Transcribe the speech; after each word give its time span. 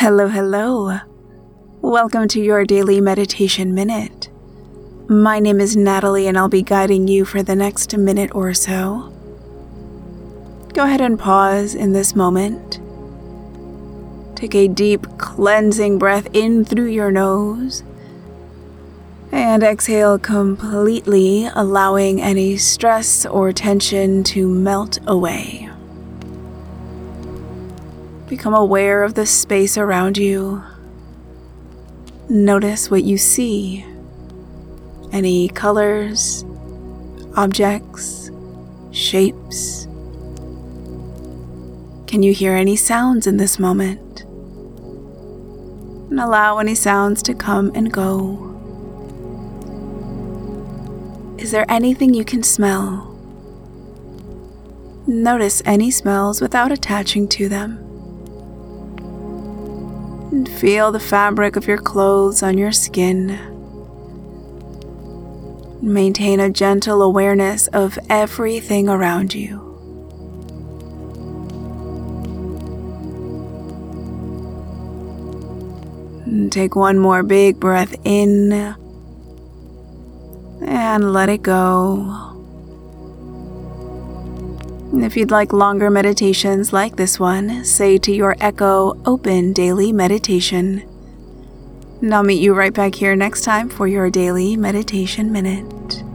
Hello, 0.00 0.28
hello. 0.28 0.96
Welcome 1.80 2.28
to 2.28 2.40
your 2.40 2.64
daily 2.64 3.00
meditation 3.00 3.74
minute. 3.74 4.28
My 5.08 5.40
name 5.40 5.58
is 5.60 5.76
Natalie, 5.76 6.28
and 6.28 6.38
I'll 6.38 6.48
be 6.48 6.62
guiding 6.62 7.08
you 7.08 7.24
for 7.24 7.42
the 7.42 7.56
next 7.56 7.98
minute 7.98 8.32
or 8.32 8.54
so. 8.54 9.12
Go 10.72 10.84
ahead 10.84 11.00
and 11.00 11.18
pause 11.18 11.74
in 11.74 11.94
this 11.94 12.14
moment. 12.14 12.78
Take 14.36 14.54
a 14.54 14.68
deep, 14.68 15.04
cleansing 15.18 15.98
breath 15.98 16.28
in 16.32 16.64
through 16.64 16.90
your 16.90 17.10
nose. 17.10 17.82
And 19.32 19.64
exhale 19.64 20.16
completely, 20.16 21.50
allowing 21.56 22.22
any 22.22 22.56
stress 22.56 23.26
or 23.26 23.52
tension 23.52 24.22
to 24.30 24.48
melt 24.48 25.00
away. 25.08 25.57
Become 28.28 28.52
aware 28.52 29.04
of 29.04 29.14
the 29.14 29.24
space 29.24 29.78
around 29.78 30.18
you. 30.18 30.62
Notice 32.28 32.90
what 32.90 33.02
you 33.02 33.16
see. 33.16 33.86
Any 35.12 35.48
colors, 35.48 36.44
objects, 37.36 38.30
shapes. 38.90 39.86
Can 42.06 42.22
you 42.22 42.34
hear 42.34 42.52
any 42.54 42.76
sounds 42.76 43.26
in 43.26 43.38
this 43.38 43.58
moment? 43.58 44.24
And 46.10 46.20
allow 46.20 46.58
any 46.58 46.74
sounds 46.74 47.22
to 47.22 47.34
come 47.34 47.72
and 47.74 47.90
go. 47.90 48.44
Is 51.38 51.50
there 51.50 51.64
anything 51.70 52.12
you 52.12 52.26
can 52.26 52.42
smell? 52.42 53.18
Notice 55.06 55.62
any 55.64 55.90
smells 55.90 56.42
without 56.42 56.70
attaching 56.70 57.26
to 57.28 57.48
them. 57.48 57.87
And 60.30 60.48
feel 60.48 60.92
the 60.92 61.00
fabric 61.00 61.56
of 61.56 61.66
your 61.66 61.78
clothes 61.78 62.42
on 62.42 62.58
your 62.58 62.72
skin. 62.72 63.38
Maintain 65.80 66.38
a 66.38 66.50
gentle 66.50 67.02
awareness 67.02 67.66
of 67.68 67.98
everything 68.10 68.88
around 68.88 69.34
you. 69.34 69.64
Take 76.50 76.76
one 76.76 76.98
more 76.98 77.22
big 77.22 77.58
breath 77.58 77.94
in 78.04 78.52
and 80.60 81.12
let 81.12 81.30
it 81.30 81.42
go. 81.42 82.27
If 84.90 85.16
you'd 85.16 85.30
like 85.30 85.52
longer 85.52 85.90
meditations 85.90 86.72
like 86.72 86.96
this 86.96 87.20
one, 87.20 87.64
say 87.64 87.98
to 87.98 88.12
your 88.12 88.36
Echo 88.40 89.00
Open 89.04 89.52
Daily 89.52 89.92
Meditation. 89.92 90.82
And 92.00 92.14
I'll 92.14 92.22
meet 92.22 92.40
you 92.40 92.54
right 92.54 92.72
back 92.72 92.94
here 92.94 93.14
next 93.14 93.42
time 93.42 93.68
for 93.68 93.86
your 93.86 94.08
daily 94.08 94.56
meditation 94.56 95.30
minute. 95.30 96.07